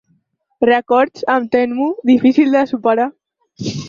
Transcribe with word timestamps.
Rècords, 0.69 1.25
em 1.33 1.45
temo, 1.55 1.89
difícils 2.11 2.57
de 2.57 2.63
superar. 2.73 3.07